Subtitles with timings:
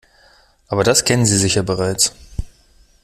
[0.67, 2.15] Aber das kennen Sie sicher bereits.